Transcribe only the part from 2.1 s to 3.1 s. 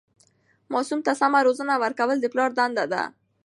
د پلار دنده ده.